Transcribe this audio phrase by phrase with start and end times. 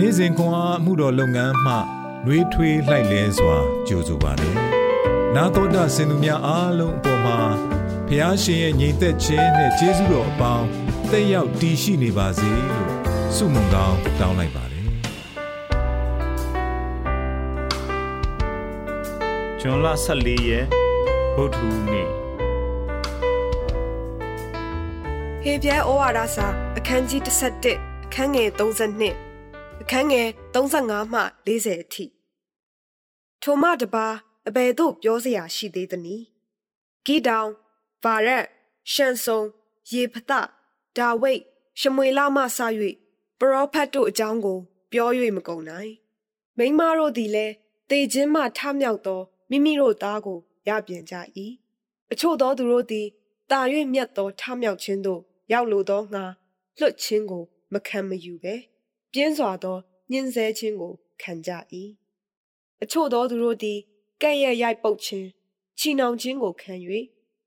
[0.00, 1.74] နေ့စဉ်ခွန်အားမှုတော်လုပ်ငန်းမှ
[2.24, 3.56] နှွေးထွေးလှိုက်လဲစွာ
[3.88, 4.54] ကြိုဆိုပါတယ်။
[5.34, 7.38] နာတော်တာစင်သူများအားလုံးအပေါ်မှာ
[8.08, 10.66] ဖះရှင်ရဲ့ညီသက်ခြင်းနဲ့ကျေးဇူးတော်အပေါင်း
[11.10, 12.90] တက်ရောက်တည်ရှိနေပါစေလို့
[13.36, 14.86] ဆုမွန်ကောင်းတောင်းလိုက်ပါတယ်။
[19.60, 20.66] ဂျွန်လ14ရက်
[21.36, 22.08] ဗုဒ္ဓဟူးနေ့
[25.42, 26.46] ဟေပြဲဩဝါဒစာ
[26.76, 27.20] အခန်းကြီး
[27.66, 29.27] 17အခန်းငယ်32
[29.90, 32.04] အခန်းငယ်35မှ40အထိ
[33.42, 34.06] ထိုမှတပါ
[34.48, 36.24] အဘယ်သို့ပြောစရာရှိသေးသနည်း
[37.04, 37.50] ဂီတောင်
[38.02, 38.44] ဗာရက်
[38.92, 39.40] ရှန်ဆုံ
[39.90, 40.32] ယေဖသ
[40.96, 41.40] ဒါဝိတ်
[41.80, 42.58] ရှမွေလမှစ၍
[43.38, 44.58] ပရောဖက်တို့အကြောင်းကို
[44.92, 45.92] ပြော၍မကုန်နိုင်
[46.58, 47.54] မိမတို့သည်လည်း
[47.90, 49.20] တေခြင်းမှထမြောက်သော
[49.50, 51.14] မိမိတို့သားကိုရပြန်ကြ၏
[52.12, 53.06] အချို့သောသူတို့သည်
[53.50, 53.60] တာ၍
[53.92, 55.20] မြတ်သောထမြောက်ခြင်းသို့
[55.52, 56.24] ရောက်လိုသောငါ
[56.78, 58.56] လွတ်ခြင်းကို မခံမယူပဲ။
[59.12, 59.76] ပြင်းစွာသော
[60.10, 60.92] ညှင်းဆဲခြင်းကို
[61.22, 61.50] ခံကြ၏
[62.82, 63.78] အချို့သောသူတို့သည်
[64.22, 65.28] ကဲ့ရဲ့ရိုက်ပုတ်ခြင်း
[65.78, 66.72] ချီနှောင်ခြင်းကိုခံ၍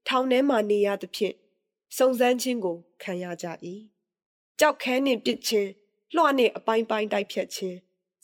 [0.07, 1.35] ထောင်ထဲမှနေရသဖြင့်
[1.97, 3.47] စုံစမ်းခြင်းကိုခံရကြ၏
[4.59, 5.69] ကြောက်ခဲနှင့်ပစ်ခြင်း
[6.15, 7.77] လွှနှင့်အပိုင်းပိုင်းတိုက်ဖြတ်ခြင်း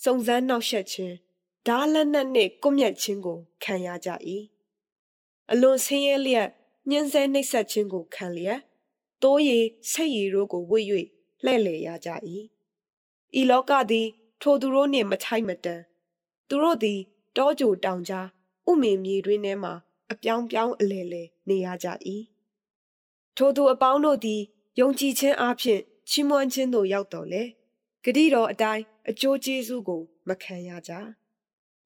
[0.04, 1.16] စုံစမ်းနှောက်ယှက်ခြင်း
[1.68, 4.10] ဓာလက်နက်နှင့်ကွမျက်ခြင်းကိုခံရကြ၏
[5.52, 6.50] အလွန်ဆင်းရဲလျက်
[6.90, 8.60] ညှင်းဆဲနှိပ်စက်ခြင်းကိုခံလျက်
[9.24, 10.86] တိုးရည်ဆိတ်ရည်တို့ကိုဝှေ့၍
[11.44, 12.10] လှဲ့လေရကြ၏
[13.40, 14.08] ဤလောကသည်
[14.42, 15.82] ထိုသူတို့နှင့်မထိုက်မတန်
[16.50, 17.00] သူတို့သည်
[17.38, 18.28] တောကြိုတောင်ကြား
[18.70, 19.72] ဥမင်မြေတွင်ထဲမှ
[20.12, 21.88] အပြောင်းပြောင်းအလဲလဲနေရကြ၏
[23.38, 24.42] ထိုသူအပေါင်းတို့သည်
[24.80, 27.44] ယုံကြည်ခြင်းအပြင်ချီးမွမ်းခြင်းသို့ရောက်တော်လေ
[28.04, 30.92] ဂတိတော်အတိုင်းအကျိုးကျေးဇူးကို မခံရကြ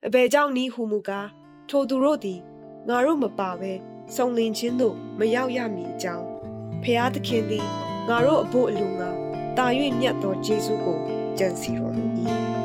[0.05, 1.29] အဘယ်ကြောင့်နည်းဟုမူကား
[1.69, 2.39] ထိုသူတို့သည်
[2.87, 3.73] ငါတို့မပါဘဲ
[4.15, 6.25] စုံလင်ခြင်းသို့မရောက်ရမည်အကြောင်း
[6.83, 7.67] ဖျားသခင်သည်
[8.07, 9.09] ငါတို့အဖို့အလိုငါ
[9.57, 9.65] တာ၍
[9.99, 12.05] မြတ်သောယေရှုကို ကြံစီတော်မူ၏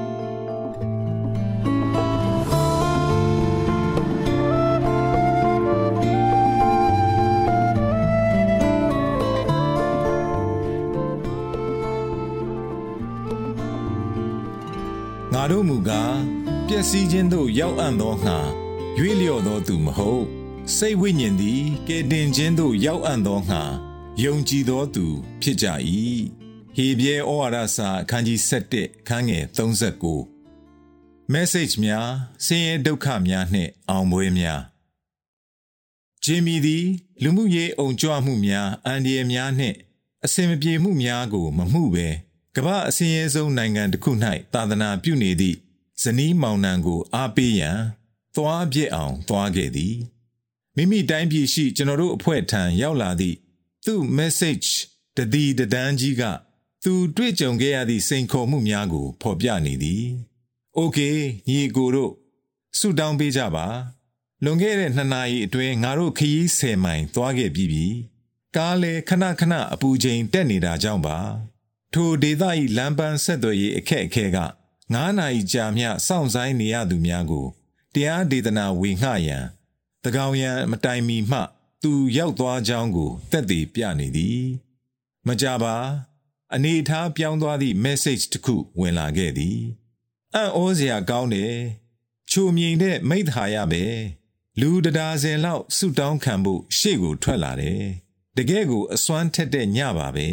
[15.33, 16.19] ငါတို့မူကား
[16.67, 18.39] ပျက်စီးခြင်းသို့ရောက်အံ့သောငါ
[18.99, 20.25] ရွေ့လျော့သောသူမဟုတ်
[20.77, 23.63] စိတ်ဝိညာဉ်သည်ကဲတင်ခြင်းသို့ရောက်အံ့သောငါ
[24.23, 25.07] ယုံကြည်သောသူ
[25.43, 25.67] ဖြစ်ကြ၏
[26.79, 28.39] ဟေပြဲဩဝါဒစာအခန်းကြီး
[28.75, 29.45] 7ခန်းငယ်
[30.37, 32.09] 39 message များ
[32.47, 34.61] ဆင်းရဲဒုက္ခများနှင့်အောင်ပွဲများ
[36.25, 36.87] ဂျင်မီသည်
[37.23, 39.77] လူမှုရေးအုံကြွမှုများအန္တရာယ်များနှင့်
[40.25, 42.09] အစင်မပြေမှုများကိုမမှုပဲ
[42.57, 44.11] ကမ္ဘာအစင်းရဲဆုံးနိုင်ငံတစ်ခု၌
[44.55, 45.57] သာသနာပြုနေသည့်
[46.03, 47.79] ဇနီးမောင်နှံကိုအားပေးရန်
[48.35, 49.97] သွားပြစ်အောင်သွားခဲ့သည်
[50.77, 53.37] မိမိတိုင်းပြည်ရှိကျွန်တော်တို့အဖွဲ့ထံရောက်လာသည့်
[53.85, 54.69] သူ့ message
[55.17, 56.25] တတိတဒန်းကြီးက
[56.85, 60.05] သူတွေ့ကြုံခဲ့ရသည့်စိန်ခေါ်မှုများကို ဖော်ပြနေသည်။
[60.79, 61.17] Okay
[61.49, 62.13] ညီကိုတို့
[62.79, 63.67] ဆုတောင်းပေးကြပါ။
[64.45, 67.87] လွန်ခဲ့တဲ့နှစ်နာရီအတွင်းငါတို့ခရီး10မိုင်သွားခဲ့ပြီးပြီ။
[68.57, 71.19] ကားလည်းခဏခဏအပူချိန်တက်နေတာကြောင့်ပါ။
[71.95, 72.43] ထိုဒေသ၏
[72.77, 74.39] လမ်းပန်းဆက်သွယ်ရေးအခက်အခဲက
[74.95, 77.47] 9နာရီကြာမြစောင့်ဆိုင်နေရသူများကို
[77.95, 79.45] တရားဒေသနာဝေငှရန်
[80.05, 81.41] တကောင်ရန်မတိုင်မီမှ
[81.83, 84.41] သူရောက်သွားကြောင်းကိုသက်သေပြနေသည်
[85.27, 85.77] မကြပါ
[86.55, 89.61] အနေထားပြောင်းသွားသည့် message တစ်ခုဝင်လာခဲ့သည်
[90.35, 91.55] အံ့ဩစရာကောင်းတယ်
[92.31, 93.85] ချိုမြိန်တဲ့မိသားရပဲ
[94.61, 97.83] လူတဒါစင်လောက်ဆုတောင်းခံဖို့ရှေ့ကိုထွက်လာတယ်
[98.37, 100.29] တကယ်ကိုအစွမ်းထက်တဲ့ညပါပဲ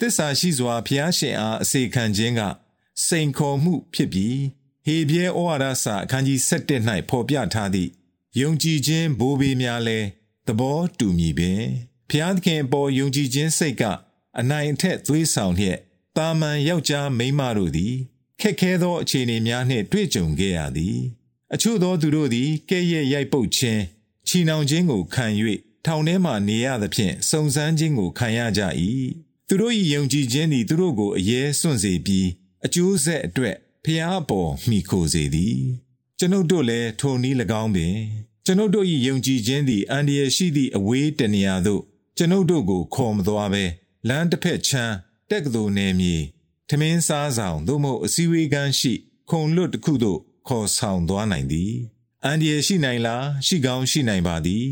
[0.00, 2.40] တစ္ဆာရှိစွာဖျားရှင်အားအစေခံခြင်းက
[3.06, 4.38] စိန်ခေါ်မှုဖြစ်ပြီး
[4.86, 7.90] ဟေပြဲဩဝါဒစာအခန်းကြီး7၌ဖော်ပြထားသည့်
[8.40, 9.98] ယုံကြည်ခြင်းဘိုးဘေးများလဲ
[10.46, 11.62] သဘောတူမည်ပင်
[12.10, 13.82] ဖျားသခင်ပေါ်ယုံကြည်ခြင်းစိတ်က
[14.40, 15.78] အနိုင်အထက်သွေးဆောင်လျက်
[16.16, 17.94] တာမန်ယောက်ျားမိန်းမတို့သည်
[18.40, 20.98] ခက်ခဲသောအခြေအနေများနှင့်တွေ့ကြုံခဲ့ရသည်
[21.54, 23.82] အချို့သောသူတို့သည်ကဲ့ရဲ့ရိုက်ပုတ်ခြင်း
[24.28, 25.26] ချီနှောင်ခြင်းကိုခံ၍
[25.84, 28.62] ထောင်ထဲမှနေရသဖြင့်စုံစမ်းခြင်းကိုခံရကြ၏
[29.48, 32.28] သူတို့၏ယုံကြည်ခြင်းသည်သူတို့ကိုအရေးစွန့်စေပြီး
[32.64, 35.58] အကျိုးဆက်အတွက်ဖျားပေါ်မိခိုစေသည်
[36.18, 37.96] ကျွန်ုပ်တို့လည်းထိုနည်း၎င်းပင်
[38.46, 41.82] ကျွန်ုပ်တို့၏ယုံကြည်ခြင်းသည်အန္တရာယ်ရှိသည့်အဝေးတနေရာသို့
[42.16, 43.64] ကျွန်ုပ်တို့ကိုခေါ်မသွားဘဲ
[44.06, 44.94] လမ်းတစ်ဖက်ချမ်း
[45.30, 46.16] တက်ကတူနယ်မြေ
[46.68, 48.92] ထမင်းစားဆောင်သို့မဟုတ်အစည်းအဝေးကန်းရှိ
[49.30, 50.18] ခုံလွတ်တစ်ခုသို့
[50.48, 51.72] ခေါ်ဆောင်သွားနိုင်သည်
[52.24, 54.66] အန္တရာယ်ရှိနိုင်လားရှိကောင်းရှိနိုင်ပါသည်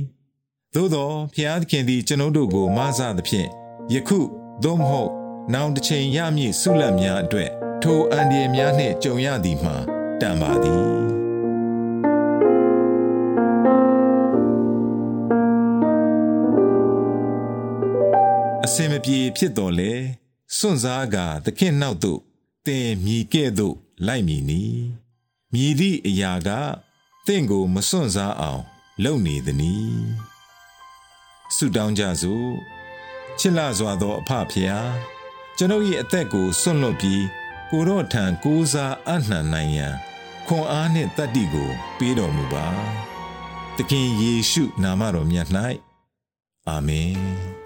[0.74, 3.48] သို့သောဖျားသခင်သည်ကျွန်ုပ်တို့ကိုမဆသဖြင့်
[3.94, 4.20] ယခု
[4.64, 5.10] သို့မဟုတ်
[5.54, 7.50] နောင်တစ်ချိန်ရမည့်ဆုလတ်များအတွက်
[7.82, 9.76] ထိုအန္တရာယ်များနှင့်ကြုံရသည်မှာ
[10.20, 11.15] တန်ပါသည်
[18.68, 19.92] အစင်မပြေဖြစ်တော်လေ
[20.56, 22.20] စွန့်စားကသခင်နောက်သို့
[22.66, 23.76] တင်မြည်ကဲ့သို့
[24.06, 24.62] လိုက်မည်နီ
[25.52, 26.50] မြည်သည့်အရာက
[27.26, 28.62] တင့်ကိုမစွန့်စားအောင်
[29.04, 29.74] လုပ်နေသည်နီ
[31.56, 32.50] ဆုတောင်းကြစို့
[33.38, 34.90] ချစ်လာစွာသောအဖဖျား
[35.56, 37.24] ကျွန်ုပ်၏အသက်ကိုစွန့်လွတ်ပြီး
[37.70, 39.94] ကိုတော့ထံကိုးစားအနှံနိုင်ရန်
[40.46, 42.66] ခွန်အားနှင့်တတ္တိကို ပေးတော်မူပါ
[43.76, 45.48] သခင်ယေရှုနာမတော်မြတ်၌
[46.68, 47.65] အာမင်